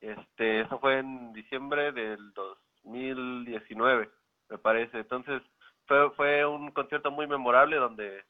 Este, 0.00 0.60
eso 0.60 0.78
fue 0.78 0.98
en 0.98 1.32
diciembre 1.32 1.90
del 1.90 2.32
2019, 2.34 4.08
me 4.50 4.58
parece. 4.58 4.98
Entonces, 4.98 5.42
fue, 5.86 6.10
fue 6.12 6.46
un 6.46 6.70
concierto 6.70 7.10
muy 7.10 7.26
memorable 7.26 7.76
donde 7.76 8.24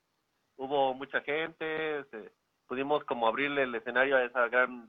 hubo 0.56 0.94
mucha 0.94 1.20
gente, 1.20 1.98
este, 2.00 2.32
pudimos 2.66 3.04
como 3.04 3.28
abrirle 3.28 3.64
el 3.64 3.74
escenario 3.74 4.16
a 4.16 4.24
esa 4.24 4.48
gran 4.48 4.88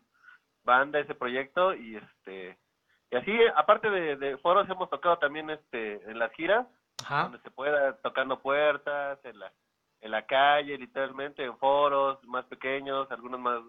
banda, 0.64 1.00
ese 1.00 1.16
proyecto 1.16 1.74
y 1.74 1.98
este 1.98 2.58
y 3.12 3.16
así 3.16 3.38
aparte 3.56 3.90
de, 3.90 4.38
foros 4.38 4.70
hemos 4.70 4.90
tocado 4.90 5.18
también 5.18 5.50
este 5.50 5.96
en 6.10 6.20
las 6.20 6.32
giras 6.34 6.68
donde 7.10 7.40
se 7.40 7.52
pueda 7.52 7.98
tocando 7.98 8.40
puertas 8.40 9.20
en 9.24 9.40
la 9.40 9.52
en 10.02 10.12
la 10.12 10.26
calle 10.26 10.78
literalmente 10.78 11.44
en 11.44 11.58
foros 11.58 12.24
más 12.26 12.46
pequeños 12.46 13.10
algunos 13.12 13.40
más 13.40 13.62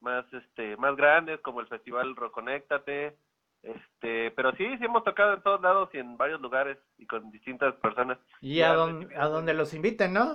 más 0.00 0.24
este 0.32 0.76
más 0.76 0.96
grandes 0.96 1.40
como 1.40 1.60
el 1.60 1.68
festival 1.68 2.16
Roconéctate 2.16 3.16
este, 3.62 4.32
pero 4.32 4.50
sí, 4.52 4.66
sí 4.78 4.84
hemos 4.84 5.04
tocado 5.04 5.34
en 5.34 5.42
todos 5.42 5.60
lados 5.60 5.88
y 5.92 5.98
en 5.98 6.16
varios 6.16 6.40
lugares 6.40 6.78
y 6.98 7.06
con 7.06 7.30
distintas 7.30 7.74
personas. 7.76 8.18
Y 8.40 8.60
a, 8.60 8.74
donde, 8.74 9.16
a 9.16 9.28
donde 9.28 9.54
los 9.54 9.72
inviten, 9.72 10.12
¿no? 10.12 10.34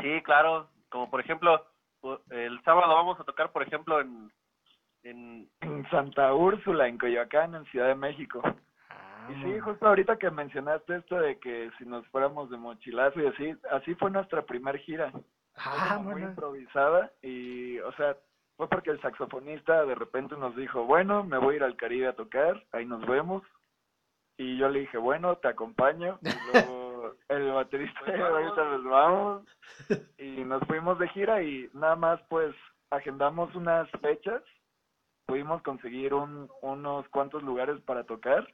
Sí, 0.00 0.22
claro. 0.24 0.68
Como 0.88 1.08
por 1.08 1.20
ejemplo, 1.20 1.64
el 2.30 2.62
sábado 2.64 2.94
vamos 2.94 3.18
a 3.20 3.24
tocar, 3.24 3.52
por 3.52 3.62
ejemplo, 3.62 4.00
en, 4.00 4.32
en... 5.02 5.48
Santa 5.90 6.34
Úrsula, 6.34 6.88
en 6.88 6.98
Coyoacán, 6.98 7.54
en 7.54 7.64
Ciudad 7.66 7.88
de 7.88 7.94
México. 7.94 8.42
Y 9.28 9.34
sí, 9.42 9.56
ah. 9.58 9.62
justo 9.62 9.86
ahorita 9.86 10.16
que 10.18 10.30
mencionaste 10.30 10.96
esto 10.96 11.16
de 11.18 11.38
que 11.38 11.70
si 11.78 11.84
nos 11.84 12.06
fuéramos 12.08 12.50
de 12.50 12.56
mochilazo 12.56 13.20
y 13.20 13.26
así, 13.26 13.56
así 13.70 13.94
fue 13.94 14.10
nuestra 14.10 14.42
primer 14.42 14.78
gira. 14.78 15.12
Ah, 15.56 15.98
muy 16.02 16.22
improvisada 16.22 17.10
y, 17.22 17.78
o 17.78 17.92
sea, 17.92 18.16
fue 18.56 18.68
porque 18.68 18.90
el 18.90 19.00
saxofonista 19.00 19.84
de 19.84 19.94
repente 19.94 20.36
nos 20.36 20.54
dijo, 20.56 20.84
bueno, 20.84 21.24
me 21.24 21.38
voy 21.38 21.54
a 21.54 21.56
ir 21.56 21.62
al 21.62 21.76
Caribe 21.76 22.08
a 22.08 22.16
tocar, 22.16 22.62
ahí 22.72 22.84
nos 22.84 23.06
vemos. 23.06 23.42
Y 24.38 24.58
yo 24.58 24.68
le 24.68 24.80
dije, 24.80 24.98
bueno, 24.98 25.36
te 25.36 25.48
acompaño. 25.48 26.18
Y 26.22 26.28
luego 26.52 27.14
el 27.28 27.52
baterista, 27.52 28.00
ahorita 28.06 28.64
nos 28.64 28.84
vamos. 28.84 29.42
Y 30.18 30.44
nos 30.44 30.62
fuimos 30.66 30.98
de 30.98 31.08
gira 31.08 31.42
y 31.42 31.68
nada 31.72 31.96
más 31.96 32.20
pues 32.28 32.54
agendamos 32.90 33.54
unas 33.54 33.90
fechas. 34.02 34.42
Pudimos 35.26 35.62
conseguir 35.62 36.14
un, 36.14 36.48
unos 36.62 37.08
cuantos 37.08 37.42
lugares 37.42 37.80
para 37.82 38.04
tocar. 38.04 38.46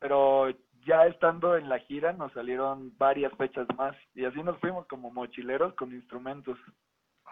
Pero 0.00 0.50
ya 0.86 1.06
estando 1.06 1.56
en 1.56 1.68
la 1.68 1.78
gira 1.80 2.12
nos 2.12 2.32
salieron 2.32 2.96
varias 2.98 3.32
fechas 3.36 3.66
más. 3.76 3.96
Y 4.14 4.24
así 4.24 4.42
nos 4.42 4.58
fuimos 4.58 4.86
como 4.86 5.10
mochileros 5.10 5.74
con 5.74 5.92
instrumentos. 5.92 6.58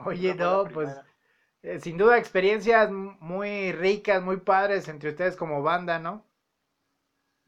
Oye, 0.05 0.35
no, 0.35 0.65
pues 0.73 1.01
eh, 1.63 1.81
sin 1.81 1.99
duda 1.99 2.17
experiencias 2.19 2.91
muy 2.93 3.73
ricas, 3.73 4.23
muy 4.23 4.37
padres 4.37 4.89
entre 4.89 5.11
ustedes 5.11 5.37
como 5.37 5.63
banda, 5.63 5.99
¿no? 5.99 6.25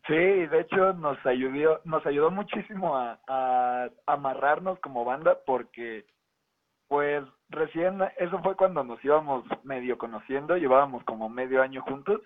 Sí, 0.08 0.14
de 0.14 0.60
hecho 0.60 0.94
nos 0.94 1.24
ayudó, 1.26 1.80
nos 1.84 2.04
ayudó 2.04 2.30
muchísimo 2.30 2.96
a, 2.96 3.90
amarrarnos 4.06 4.80
como 4.80 5.04
banda 5.04 5.38
porque 5.46 6.06
pues 6.88 7.24
recién, 7.50 8.00
eso 8.16 8.38
fue 8.42 8.56
cuando 8.56 8.82
nos 8.82 9.02
íbamos 9.04 9.44
medio 9.62 9.98
conociendo, 9.98 10.56
llevábamos 10.56 11.04
como 11.04 11.28
medio 11.28 11.62
año 11.62 11.82
juntos 11.82 12.20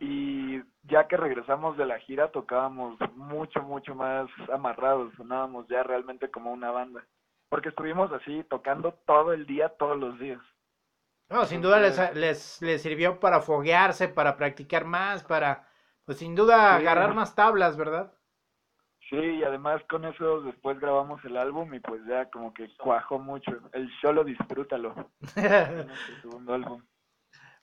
y 0.00 0.62
ya 0.84 1.06
que 1.06 1.16
regresamos 1.16 1.76
de 1.76 1.84
la 1.84 1.98
gira 1.98 2.30
tocábamos 2.32 2.98
mucho, 3.14 3.62
mucho 3.62 3.94
más 3.94 4.28
amarrados, 4.52 5.12
sonábamos 5.16 5.68
ya 5.68 5.82
realmente 5.82 6.30
como 6.30 6.52
una 6.52 6.70
banda, 6.70 7.04
porque 7.48 7.68
estuvimos 7.68 8.10
así 8.12 8.42
tocando 8.44 8.92
todo 9.06 9.32
el 9.32 9.46
día, 9.46 9.68
todos 9.78 9.98
los 9.98 10.18
días. 10.18 10.40
No, 11.28 11.44
sin 11.44 11.60
duda 11.60 11.80
les, 11.80 11.98
les, 12.14 12.62
les, 12.62 12.82
sirvió 12.82 13.18
para 13.18 13.40
foguearse, 13.40 14.08
para 14.08 14.36
practicar 14.36 14.84
más, 14.84 15.24
para, 15.24 15.68
pues 16.04 16.18
sin 16.18 16.34
duda 16.34 16.76
agarrar 16.76 17.14
más 17.14 17.34
tablas, 17.34 17.76
¿verdad? 17.76 18.12
Sí, 19.08 19.16
y 19.16 19.44
además 19.44 19.82
con 19.88 20.04
eso 20.04 20.40
después 20.42 20.80
grabamos 20.80 21.24
el 21.24 21.36
álbum 21.36 21.72
y 21.74 21.80
pues 21.80 22.00
ya 22.06 22.28
como 22.30 22.52
que 22.52 22.68
cuajó 22.76 23.18
mucho. 23.18 23.52
El 23.72 23.88
solo 24.00 24.24
disfrútalo. 24.24 25.10
segundo 26.22 26.54
álbum. 26.54 26.82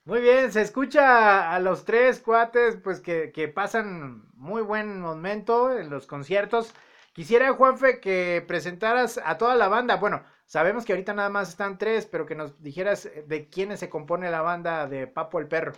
Muy 0.05 0.21
bien, 0.21 0.51
se 0.51 0.61
escucha 0.61 1.53
a 1.53 1.59
los 1.59 1.85
tres 1.85 2.21
cuates 2.21 2.77
pues 2.77 3.01
que, 3.01 3.31
que 3.31 3.47
pasan 3.47 4.23
muy 4.33 4.61
buen 4.61 5.01
momento 5.01 5.77
en 5.77 5.89
los 5.89 6.07
conciertos. 6.07 6.73
Quisiera, 7.13 7.53
Juanfe, 7.53 7.99
que 7.99 8.43
presentaras 8.47 9.21
a 9.23 9.37
toda 9.37 9.55
la 9.55 9.67
banda. 9.67 9.97
Bueno, 9.97 10.23
Sabemos 10.53 10.85
que 10.85 10.93
ahorita 10.93 11.15
nada 11.15 11.29
más 11.29 11.49
están 11.49 11.79
tres, 11.79 12.05
pero 12.05 12.27
que 12.27 12.35
nos 12.35 12.61
dijeras 12.61 13.09
de 13.25 13.49
quiénes 13.49 13.79
se 13.79 13.89
compone 13.89 14.29
la 14.29 14.43
banda 14.43 14.87
de 14.87 15.07
Papo 15.07 15.39
el 15.39 15.47
Perro. 15.47 15.73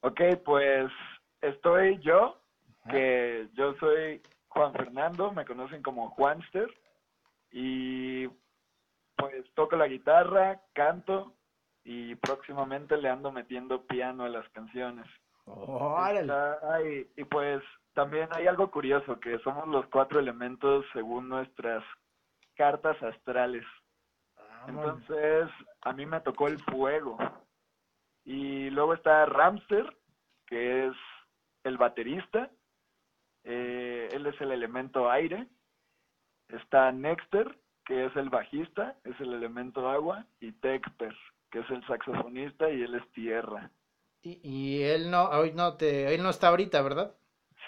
Ok, 0.00 0.20
pues 0.44 0.90
estoy 1.40 2.00
yo, 2.00 2.40
que 2.88 3.48
yo 3.54 3.74
soy 3.74 4.22
Juan 4.48 4.72
Fernando, 4.72 5.32
me 5.32 5.44
conocen 5.44 5.82
como 5.82 6.10
Juanster, 6.10 6.68
y 7.50 8.26
pues 9.16 9.52
toco 9.54 9.76
la 9.76 9.88
guitarra, 9.88 10.60
canto, 10.72 11.34
y 11.84 12.14
próximamente 12.16 12.96
le 12.96 13.08
ando 13.08 13.32
metiendo 13.32 13.86
piano 13.86 14.24
a 14.24 14.28
las 14.28 14.48
canciones. 14.50 15.06
y 17.16 17.24
pues 17.24 17.62
también 17.94 18.28
hay 18.32 18.46
algo 18.46 18.70
curioso, 18.70 19.18
que 19.18 19.38
somos 19.40 19.66
los 19.68 19.86
cuatro 19.86 20.20
elementos 20.20 20.84
según 20.92 21.28
nuestras 21.28 21.82
cartas 22.54 23.02
astrales. 23.02 23.64
Ah, 24.36 24.66
Entonces, 24.68 25.48
a 25.80 25.92
mí 25.92 26.04
me 26.06 26.20
tocó 26.20 26.48
el 26.48 26.58
fuego. 26.64 27.16
Y 28.24 28.68
luego 28.70 28.94
está 28.94 29.24
Ramster, 29.26 29.96
que 30.46 30.86
es 30.86 30.94
el 31.64 31.78
baterista. 31.78 32.50
Eh, 33.44 34.08
él 34.12 34.26
es 34.26 34.40
el 34.40 34.52
elemento 34.52 35.10
aire. 35.10 35.46
Está 36.48 36.92
Nexter, 36.92 37.58
que 37.84 38.06
es 38.06 38.16
el 38.16 38.30
bajista, 38.30 38.96
es 39.04 39.18
el 39.20 39.34
elemento 39.34 39.88
agua. 39.88 40.26
Y 40.40 40.52
Texper, 40.52 41.14
que 41.50 41.60
es 41.60 41.70
el 41.70 41.86
saxofonista 41.86 42.70
y 42.70 42.82
él 42.82 42.94
es 42.94 43.12
tierra. 43.12 43.70
Y, 44.22 44.40
y 44.42 44.82
él 44.82 45.10
no, 45.10 45.24
hoy 45.30 45.52
no 45.52 45.76
te, 45.76 46.14
él 46.14 46.22
no 46.22 46.30
está 46.30 46.48
ahorita, 46.48 46.82
¿verdad? 46.82 47.14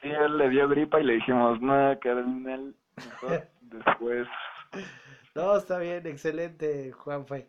Sí, 0.01 0.09
él 0.09 0.39
le 0.39 0.49
dio 0.49 0.69
gripa 0.69 1.01
y 1.01 1.05
le 1.05 1.15
dijimos, 1.15 1.61
no, 1.61 1.99
que 2.01 2.11
en 2.11 2.49
él 2.49 2.75
mejor. 2.97 3.49
Después 3.61 4.27
no, 5.35 5.57
está 5.57 5.79
bien, 5.79 6.07
excelente, 6.07 6.93
Juan 6.93 7.27
fue. 7.27 7.49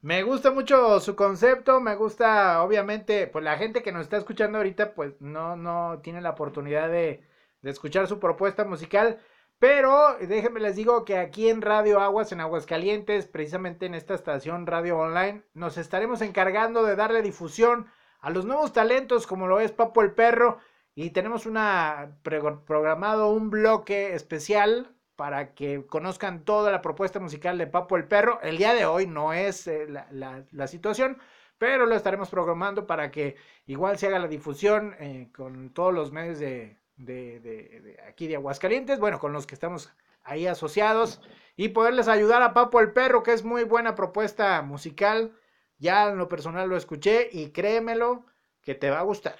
Me 0.00 0.22
gusta 0.22 0.50
mucho 0.50 1.00
su 1.00 1.14
concepto, 1.16 1.80
me 1.80 1.94
gusta, 1.96 2.62
obviamente, 2.62 3.26
pues 3.28 3.44
la 3.44 3.56
gente 3.56 3.82
que 3.82 3.92
nos 3.92 4.02
está 4.02 4.16
escuchando 4.16 4.58
ahorita, 4.58 4.94
pues 4.94 5.20
no, 5.20 5.56
no 5.56 6.00
tiene 6.02 6.20
la 6.20 6.30
oportunidad 6.30 6.88
de, 6.88 7.24
de 7.62 7.70
escuchar 7.70 8.06
su 8.06 8.18
propuesta 8.18 8.64
musical, 8.64 9.18
pero 9.58 10.16
déjenme 10.18 10.58
les 10.58 10.74
digo 10.74 11.04
que 11.04 11.18
aquí 11.18 11.48
en 11.48 11.62
Radio 11.62 12.00
Aguas, 12.00 12.32
en 12.32 12.40
Aguascalientes, 12.40 13.28
precisamente 13.28 13.86
en 13.86 13.94
esta 13.94 14.14
estación 14.14 14.66
Radio 14.66 14.98
Online, 14.98 15.44
nos 15.54 15.78
estaremos 15.78 16.20
encargando 16.20 16.82
de 16.82 16.96
darle 16.96 17.22
difusión 17.22 17.86
a 18.18 18.30
los 18.30 18.44
nuevos 18.44 18.72
talentos 18.72 19.26
como 19.26 19.46
lo 19.46 19.60
es 19.60 19.70
Papo 19.70 20.02
el 20.02 20.14
Perro 20.14 20.58
y 20.96 21.10
tenemos 21.10 21.46
una 21.46 22.18
programado 22.22 23.30
un 23.30 23.50
bloque 23.50 24.14
especial 24.14 24.96
para 25.14 25.54
que 25.54 25.86
conozcan 25.86 26.44
toda 26.44 26.72
la 26.72 26.82
propuesta 26.82 27.20
musical 27.20 27.56
de 27.56 27.68
Papo 27.68 27.96
el 27.96 28.08
Perro. 28.08 28.40
El 28.42 28.58
día 28.58 28.74
de 28.74 28.84
hoy 28.84 29.06
no 29.06 29.32
es 29.32 29.68
eh, 29.68 29.86
la, 29.86 30.66
situación, 30.66 31.18
pero 31.58 31.86
lo 31.86 31.94
estaremos 31.94 32.30
programando 32.30 32.88
para 32.88 33.12
que 33.12 33.36
igual 33.66 33.96
se 33.96 34.08
haga 34.08 34.18
la 34.18 34.26
difusión 34.26 34.96
eh, 34.98 35.30
con 35.32 35.72
todos 35.72 35.94
los 35.94 36.10
medios 36.10 36.40
de, 36.40 36.81
aquí 36.98 38.28
de 38.28 38.36
Aguascalientes, 38.36 38.98
bueno, 39.00 39.18
con 39.18 39.32
los 39.32 39.46
que 39.46 39.54
estamos 39.54 39.92
ahí 40.24 40.46
asociados 40.46 41.20
y 41.56 41.68
poderles 41.68 42.08
ayudar 42.08 42.42
a 42.42 42.54
Papo 42.54 42.80
el 42.80 42.92
Perro, 42.92 43.22
que 43.22 43.32
es 43.32 43.44
muy 43.44 43.64
buena 43.64 43.94
propuesta 43.94 44.62
musical. 44.62 45.32
Ya 45.78 46.08
en 46.08 46.18
lo 46.18 46.28
personal 46.28 46.68
lo 46.68 46.76
escuché 46.76 47.28
y 47.32 47.52
créemelo 47.52 48.24
que 48.62 48.74
te 48.74 48.90
va 48.90 49.00
a 49.00 49.04
gustar. 49.04 49.36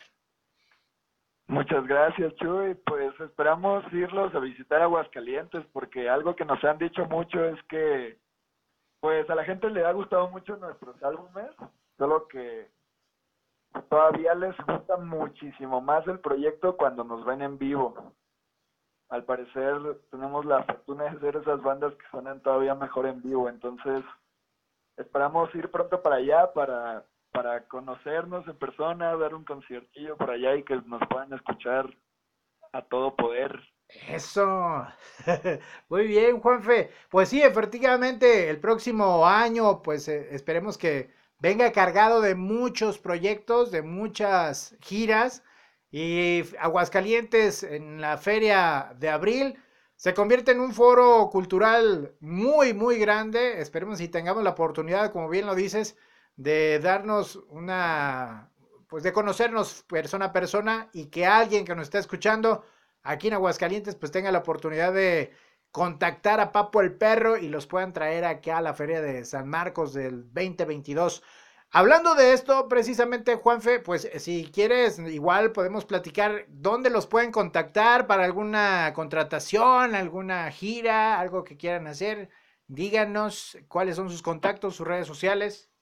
Muchas 1.46 1.86
gracias, 1.86 2.34
Chuy. 2.36 2.74
Pues 2.86 3.12
esperamos 3.20 3.84
irlos 3.92 4.34
a 4.34 4.38
visitar 4.38 4.82
Aguascalientes 4.82 5.64
porque 5.72 6.08
algo 6.08 6.34
que 6.34 6.44
nos 6.44 6.62
han 6.64 6.78
dicho 6.78 7.04
mucho 7.06 7.44
es 7.44 7.62
que 7.68 8.18
pues 9.00 9.28
a 9.28 9.34
la 9.34 9.44
gente 9.44 9.68
le 9.68 9.84
ha 9.84 9.92
gustado 9.92 10.28
mucho 10.28 10.56
nuestros 10.56 11.00
álbumes, 11.02 11.50
solo 11.98 12.28
que 12.28 12.68
todavía 13.88 14.34
les 14.34 14.56
gusta 14.66 14.96
muchísimo 14.96 15.80
más 15.80 16.06
el 16.06 16.20
proyecto 16.20 16.76
cuando 16.76 17.04
nos 17.04 17.24
ven 17.24 17.42
en 17.42 17.58
vivo. 17.58 18.14
al 19.08 19.24
parecer 19.24 20.00
tenemos 20.10 20.44
la 20.46 20.64
fortuna 20.64 21.04
de 21.04 21.10
hacer 21.10 21.36
esas 21.36 21.62
bandas 21.62 21.92
que 21.94 22.08
suenan 22.10 22.40
todavía 22.40 22.74
mejor 22.74 23.06
en 23.06 23.20
vivo, 23.22 23.48
entonces 23.48 24.04
esperamos 24.96 25.54
ir 25.54 25.70
pronto 25.70 26.02
para 26.02 26.16
allá 26.16 26.52
para, 26.52 27.04
para 27.30 27.66
conocernos 27.68 28.46
en 28.48 28.56
persona, 28.56 29.16
dar 29.16 29.34
un 29.34 29.44
conciertillo 29.44 30.16
por 30.16 30.30
allá 30.30 30.54
y 30.54 30.62
que 30.64 30.76
nos 30.86 31.06
puedan 31.08 31.32
escuchar 31.32 31.86
a 32.72 32.82
todo 32.82 33.14
poder. 33.16 33.60
Eso. 34.08 34.86
Muy 35.88 36.06
bien, 36.06 36.40
Juanfe. 36.40 36.90
Pues 37.10 37.28
sí, 37.28 37.42
efectivamente, 37.42 38.48
el 38.48 38.58
próximo 38.58 39.26
año, 39.26 39.82
pues 39.82 40.08
eh, 40.08 40.34
esperemos 40.34 40.78
que 40.78 41.10
venga 41.42 41.72
cargado 41.72 42.20
de 42.20 42.36
muchos 42.36 42.98
proyectos, 42.98 43.72
de 43.72 43.82
muchas 43.82 44.76
giras. 44.80 45.42
Y 45.90 46.44
Aguascalientes 46.60 47.64
en 47.64 48.00
la 48.00 48.16
feria 48.16 48.94
de 48.98 49.10
abril 49.10 49.58
se 49.96 50.14
convierte 50.14 50.52
en 50.52 50.60
un 50.60 50.72
foro 50.72 51.28
cultural 51.30 52.14
muy, 52.20 52.72
muy 52.74 52.96
grande. 52.98 53.60
Esperemos 53.60 53.98
si 53.98 54.08
tengamos 54.08 54.44
la 54.44 54.50
oportunidad, 54.50 55.12
como 55.12 55.28
bien 55.28 55.46
lo 55.46 55.54
dices, 55.56 55.96
de 56.36 56.78
darnos 56.78 57.36
una, 57.48 58.50
pues 58.88 59.02
de 59.02 59.12
conocernos 59.12 59.84
persona 59.88 60.26
a 60.26 60.32
persona 60.32 60.90
y 60.92 61.06
que 61.06 61.26
alguien 61.26 61.64
que 61.64 61.74
nos 61.74 61.84
está 61.88 61.98
escuchando 61.98 62.64
aquí 63.02 63.28
en 63.28 63.34
Aguascalientes 63.34 63.96
pues 63.96 64.12
tenga 64.12 64.30
la 64.30 64.38
oportunidad 64.38 64.92
de 64.92 65.32
contactar 65.72 66.38
a 66.38 66.52
Papo 66.52 66.82
el 66.82 66.94
Perro 66.96 67.38
y 67.38 67.48
los 67.48 67.66
puedan 67.66 67.94
traer 67.94 68.24
aquí 68.26 68.50
a 68.50 68.60
la 68.60 68.74
Feria 68.74 69.00
de 69.00 69.24
San 69.24 69.48
Marcos 69.48 69.94
del 69.94 70.24
2022. 70.32 71.24
Hablando 71.70 72.14
de 72.14 72.34
esto, 72.34 72.68
precisamente, 72.68 73.36
Juanfe, 73.36 73.80
pues 73.80 74.02
si 74.16 74.50
quieres, 74.52 74.98
igual 74.98 75.52
podemos 75.52 75.86
platicar 75.86 76.44
dónde 76.48 76.90
los 76.90 77.06
pueden 77.06 77.32
contactar 77.32 78.06
para 78.06 78.24
alguna 78.24 78.92
contratación, 78.94 79.94
alguna 79.94 80.50
gira, 80.50 81.18
algo 81.18 81.42
que 81.42 81.56
quieran 81.56 81.86
hacer. 81.86 82.28
Díganos 82.66 83.56
cuáles 83.68 83.96
son 83.96 84.10
sus 84.10 84.20
contactos, 84.20 84.76
sus 84.76 84.86
redes 84.86 85.06
sociales. 85.06 85.72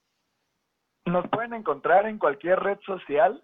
Nos 1.07 1.29
pueden 1.29 1.55
encontrar 1.55 2.07
en 2.07 2.19
cualquier 2.19 2.61
red 2.61 2.79
social 2.87 3.43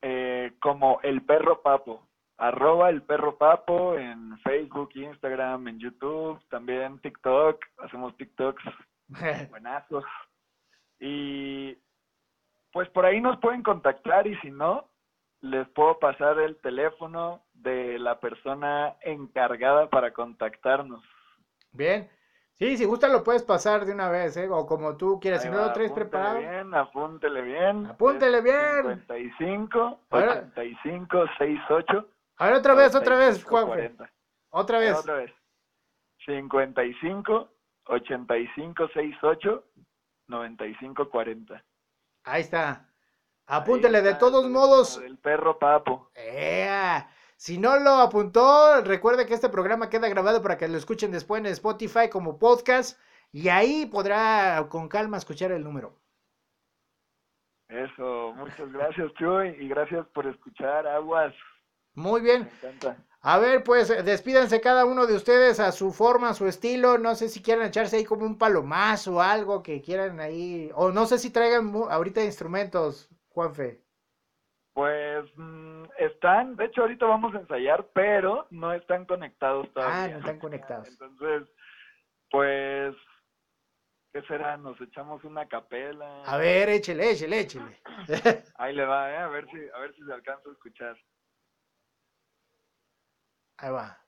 eh, 0.00 0.52
como 0.60 1.00
El 1.02 1.22
Perro 1.22 1.62
Papo 1.62 2.07
arroba 2.38 2.88
el 2.88 3.02
perro 3.02 3.36
papo 3.36 3.96
en 3.96 4.38
Facebook, 4.38 4.90
Instagram, 4.94 5.68
en 5.68 5.78
YouTube, 5.80 6.40
también 6.48 7.00
TikTok, 7.00 7.62
hacemos 7.78 8.16
TikToks 8.16 8.62
buenazos. 9.50 10.04
Y 11.00 11.76
pues 12.72 12.88
por 12.90 13.04
ahí 13.04 13.20
nos 13.20 13.38
pueden 13.38 13.62
contactar 13.62 14.26
y 14.26 14.36
si 14.38 14.50
no, 14.50 14.88
les 15.40 15.68
puedo 15.68 15.98
pasar 15.98 16.38
el 16.38 16.56
teléfono 16.60 17.44
de 17.54 17.98
la 17.98 18.18
persona 18.20 18.96
encargada 19.02 19.88
para 19.90 20.12
contactarnos. 20.12 21.04
Bien. 21.72 22.08
Sí, 22.54 22.76
si 22.76 22.84
gusta 22.84 23.08
lo 23.08 23.22
puedes 23.22 23.44
pasar 23.44 23.84
de 23.84 23.92
una 23.92 24.10
vez, 24.10 24.36
¿eh? 24.36 24.48
O 24.50 24.66
como 24.66 24.96
tú 24.96 25.20
quieras. 25.20 25.42
si 25.42 25.48
no 25.48 25.58
lo 25.58 25.72
traes 25.72 25.92
preparado. 25.92 26.38
bien, 26.38 26.74
apúntele 26.74 27.42
bien. 27.42 27.86
Apúntele 27.86 28.40
bien. 28.42 29.04
55, 29.06 30.00
85, 30.10 31.26
68. 31.38 32.08
A 32.38 32.46
ver, 32.46 32.54
otra 32.54 32.74
vez, 32.74 32.94
otra 32.94 33.16
vez, 33.16 33.44
Juan. 33.44 33.96
Otra 34.50 34.78
vez. 34.78 34.96
Otra 34.96 35.14
vez. 35.14 35.32
55 36.24 37.48
85 37.86 38.88
68 38.88 39.64
95 40.28 41.10
40. 41.10 41.64
Ahí 42.24 42.42
está. 42.42 42.88
Apúntele, 43.46 44.02
de 44.02 44.14
todos 44.14 44.48
modos. 44.48 44.98
El 44.98 45.16
perro 45.18 45.58
papo. 45.58 46.10
Si 47.36 47.56
no 47.56 47.78
lo 47.78 47.94
apuntó, 47.94 48.82
recuerde 48.82 49.26
que 49.26 49.34
este 49.34 49.48
programa 49.48 49.88
queda 49.88 50.08
grabado 50.08 50.42
para 50.42 50.58
que 50.58 50.68
lo 50.68 50.76
escuchen 50.76 51.12
después 51.12 51.40
en 51.40 51.46
Spotify 51.46 52.08
como 52.10 52.38
podcast 52.38 53.00
y 53.32 53.48
ahí 53.48 53.86
podrá 53.86 54.66
con 54.68 54.88
calma 54.88 55.16
escuchar 55.16 55.52
el 55.52 55.62
número. 55.62 55.94
Eso, 57.68 58.34
muchas 58.34 58.72
gracias 58.72 59.12
Chuy 59.14 59.50
y 59.60 59.68
gracias 59.68 60.06
por 60.08 60.26
escuchar 60.26 60.86
Aguas. 60.86 61.32
Muy 61.98 62.20
bien. 62.20 62.48
A 63.20 63.38
ver, 63.38 63.64
pues 63.64 63.88
despídanse 64.04 64.60
cada 64.60 64.84
uno 64.84 65.06
de 65.06 65.16
ustedes 65.16 65.58
a 65.58 65.72
su 65.72 65.92
forma, 65.92 66.30
a 66.30 66.34
su 66.34 66.46
estilo. 66.46 66.96
No 66.96 67.16
sé 67.16 67.28
si 67.28 67.42
quieren 67.42 67.66
echarse 67.66 67.96
ahí 67.96 68.04
como 68.04 68.24
un 68.24 68.38
palomazo 68.38 69.16
o 69.16 69.20
algo 69.20 69.64
que 69.64 69.82
quieran 69.82 70.20
ahí. 70.20 70.70
O 70.74 70.92
no 70.92 71.06
sé 71.06 71.18
si 71.18 71.32
traigan 71.32 71.72
ahorita 71.90 72.22
instrumentos, 72.22 73.10
Juanfe. 73.30 73.82
Pues 74.74 75.24
mm, 75.34 75.86
están, 75.98 76.54
de 76.54 76.66
hecho 76.66 76.82
ahorita 76.82 77.06
vamos 77.06 77.34
a 77.34 77.40
ensayar, 77.40 77.88
pero 77.92 78.46
no 78.50 78.72
están 78.72 79.04
conectados 79.04 79.68
todavía. 79.72 80.04
Ah, 80.04 80.08
no 80.08 80.18
están 80.18 80.38
conectados. 80.38 80.86
Entonces, 80.86 81.48
pues, 82.30 82.94
¿qué 84.12 84.22
será? 84.22 84.56
Nos 84.56 84.80
echamos 84.80 85.24
una 85.24 85.48
capela. 85.48 86.22
A 86.22 86.36
ver, 86.36 86.68
échele, 86.68 87.10
échele, 87.10 87.40
échele. 87.40 87.82
Ahí 88.54 88.72
le 88.72 88.84
va, 88.84 89.10
¿eh? 89.10 89.16
a 89.16 89.26
ver 89.26 89.46
si, 89.50 89.56
a 89.74 89.80
ver 89.80 89.92
si 89.96 90.04
se 90.04 90.12
alcanza 90.12 90.48
a 90.48 90.52
escuchar. 90.52 90.96
Ahí 93.58 93.70
va. 93.72 93.98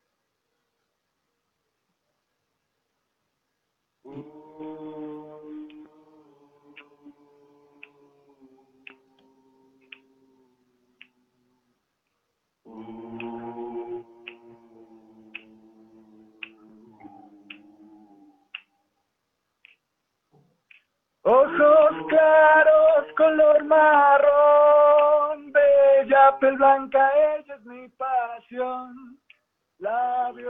Ojos 21.22 22.06
claros, 22.08 23.12
color 23.16 23.64
marrón, 23.64 25.52
bella 25.52 26.38
piel 26.38 26.56
blanca, 26.56 27.10
ella 27.36 27.54
es 27.56 27.64
mi 27.64 27.88
pasión. 27.88 29.20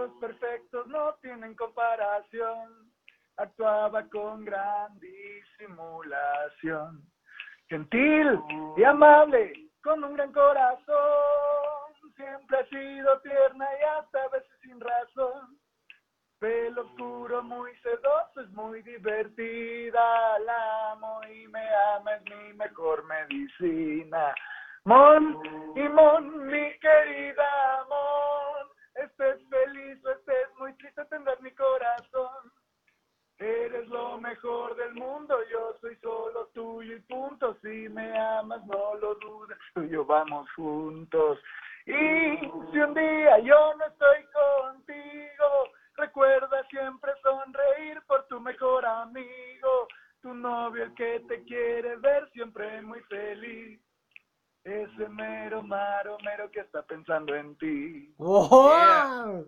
Labios 0.00 0.18
perfectos 0.18 0.86
no 0.86 1.12
tienen 1.20 1.54
comparación. 1.54 2.90
Actuaba 3.36 4.08
con 4.08 4.46
gran 4.46 4.98
disimulación. 4.98 7.04
Gentil 7.68 8.40
y 8.76 8.84
amable, 8.84 9.52
con 9.82 10.02
un 10.02 10.14
gran 10.14 10.32
corazón. 10.32 10.96
Siempre 12.16 12.58
ha 12.58 12.66
sido 12.66 13.20
tierna 13.20 13.66
y 13.78 13.82
hasta 13.84 14.22
a 14.22 14.28
veces 14.28 14.50
sin 14.62 14.80
razón. 14.80 15.58
Pelo 16.38 16.82
oscuro, 16.82 17.42
muy 17.42 17.74
sedoso, 17.82 18.40
es 18.42 18.50
muy 18.50 18.82
divertida. 18.82 20.38
La 20.40 20.92
amo 20.92 21.20
y 21.24 21.46
me 21.48 21.66
ama, 21.96 22.14
es 22.14 22.22
mi 22.24 22.54
mejor 22.54 23.04
medicina. 23.04 24.34
Mon 24.84 25.38
y 25.76 25.88
Mon, 25.88 26.46
mi 26.46 26.78
querida 26.78 27.84
del 34.90 34.94
mundo, 34.94 35.36
yo 35.50 35.76
soy 35.80 35.96
solo 35.96 36.46
tuyo 36.54 36.96
y 36.96 37.00
punto. 37.00 37.56
Si 37.62 37.88
me 37.88 38.18
amas, 38.18 38.64
no 38.66 38.94
lo 38.96 39.14
dudes, 39.16 39.56
tú 39.74 39.82
y 39.82 39.90
yo 39.90 40.04
vamos 40.04 40.48
juntos. 40.52 41.38
Y 41.86 41.92
si 42.72 42.78
un 42.78 42.94
día 42.94 43.38
yo 43.40 43.74
no 43.76 43.84
estoy 43.86 44.24
contigo, 44.32 45.70
recuerda 45.96 46.64
siempre 46.68 47.12
sonreír 47.22 48.00
por 48.06 48.26
tu 48.26 48.40
mejor 48.40 48.84
amigo, 48.84 49.88
tu 50.22 50.34
novio 50.34 50.84
el 50.84 50.94
que 50.94 51.20
te 51.28 51.42
quiere 51.44 51.96
ver 51.96 52.28
siempre 52.30 52.82
muy 52.82 53.00
feliz. 53.02 53.80
Ese 54.62 55.08
mero, 55.08 55.62
maro, 55.62 56.18
mero 56.22 56.50
que 56.50 56.60
está 56.60 56.82
pensando 56.82 57.34
en 57.34 57.56
ti. 57.56 58.14
¡Wow! 58.18 59.46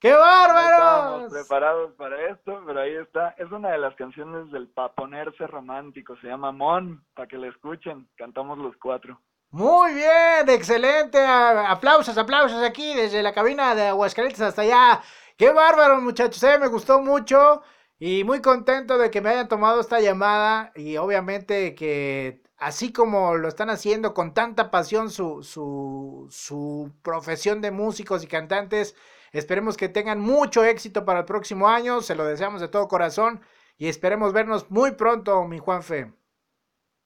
¡Qué 0.00 0.14
bárbaro! 0.14 1.26
estamos 1.26 1.32
preparados 1.32 1.92
para 1.92 2.30
esto, 2.30 2.62
pero 2.66 2.80
ahí 2.80 2.94
está. 2.94 3.34
Es 3.38 3.52
una 3.52 3.70
de 3.70 3.78
las 3.78 3.94
canciones 3.96 4.50
del 4.50 4.66
Paponerse 4.68 5.46
Romántico. 5.46 6.16
Se 6.22 6.28
llama 6.28 6.52
Mon, 6.52 7.04
para 7.14 7.28
que 7.28 7.36
la 7.36 7.48
escuchen. 7.48 8.08
Cantamos 8.16 8.56
los 8.56 8.74
cuatro. 8.78 9.20
Muy 9.50 9.94
bien, 9.94 10.48
excelente. 10.48 11.18
Aplausos, 11.22 12.16
aplausos 12.16 12.62
aquí 12.62 12.94
desde 12.94 13.22
la 13.22 13.34
cabina 13.34 13.74
de 13.74 13.88
Aguascalientes 13.88 14.40
hasta 14.40 14.62
allá. 14.62 15.02
Qué 15.36 15.52
bárbaro, 15.52 16.00
muchachos. 16.00 16.42
Eh, 16.44 16.58
me 16.58 16.68
gustó 16.68 17.00
mucho 17.02 17.62
y 17.98 18.24
muy 18.24 18.40
contento 18.40 18.96
de 18.96 19.10
que 19.10 19.20
me 19.20 19.28
hayan 19.28 19.48
tomado 19.48 19.80
esta 19.80 20.00
llamada 20.00 20.72
y 20.74 20.96
obviamente 20.96 21.74
que 21.74 22.42
así 22.56 22.92
como 22.92 23.34
lo 23.36 23.48
están 23.48 23.68
haciendo 23.68 24.14
con 24.14 24.32
tanta 24.32 24.70
pasión 24.70 25.10
su, 25.10 25.42
su, 25.42 26.26
su, 26.30 26.92
profesión 27.02 27.60
de 27.60 27.70
músicos 27.70 28.24
y 28.24 28.26
cantantes, 28.26 28.96
esperemos 29.32 29.76
que 29.76 29.88
tengan 29.88 30.20
mucho 30.20 30.64
éxito 30.64 31.04
para 31.04 31.20
el 31.20 31.24
próximo 31.24 31.68
año, 31.68 32.00
se 32.00 32.14
lo 32.14 32.24
deseamos 32.24 32.60
de 32.60 32.68
todo 32.68 32.88
corazón 32.88 33.40
y 33.78 33.88
esperemos 33.88 34.32
vernos 34.32 34.70
muy 34.70 34.92
pronto, 34.92 35.44
mi 35.44 35.58
Juanfe. 35.58 36.12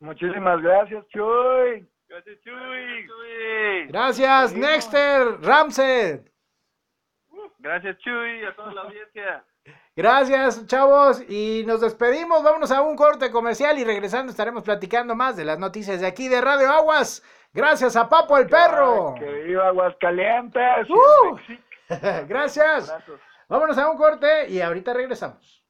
Muchísimas 0.01 0.61
gracias, 0.61 1.07
Chuy. 1.09 1.89
Gracias, 2.09 2.41
Chuy. 2.43 3.87
Gracias, 3.89 4.55
Nexter, 4.55 5.41
Ramsey. 5.41 6.21
Gracias, 7.59 7.97
Chuy, 7.99 8.45
a 8.45 8.55
toda 8.55 8.75
la 8.75 8.83
audiencia. 8.83 9.45
Gracias, 9.97 10.67
chavos. 10.67 11.25
Y 11.31 11.63
nos 11.67 11.81
despedimos. 11.81 12.43
Vámonos 12.43 12.71
a 12.73 12.83
un 12.83 12.97
corte 12.97 13.31
comercial 13.31 13.79
y 13.79 13.85
regresando 13.85 14.31
estaremos 14.31 14.65
platicando 14.65 15.15
más 15.15 15.37
de 15.37 15.45
las 15.45 15.59
noticias 15.59 16.01
de 16.01 16.07
aquí 16.07 16.29
de 16.29 16.41
Radio 16.41 16.71
Aguas. 16.71 17.23
Gracias 17.53 17.95
a 17.95 18.09
Papo 18.09 18.37
el 18.37 18.49
Perro. 18.49 19.15
Que 19.17 19.45
viva 19.45 19.69
Aguascalientes. 19.69 20.91
¡Uh! 20.91 21.39
Gracias. 22.29 22.91
abrazos. 22.91 23.21
Vámonos 23.49 23.79
a 23.79 23.91
un 23.91 23.97
corte 23.97 24.49
y 24.49 24.61
ahorita 24.61 24.93
regresamos. 24.93 25.64